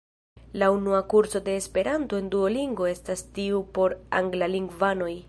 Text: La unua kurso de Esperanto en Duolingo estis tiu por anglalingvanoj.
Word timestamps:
La 0.51 0.71
unua 0.71 1.07
kurso 1.07 1.41
de 1.49 1.53
Esperanto 1.61 2.17
en 2.21 2.31
Duolingo 2.33 2.89
estis 2.95 3.25
tiu 3.37 3.63
por 3.79 3.97
anglalingvanoj. 4.23 5.13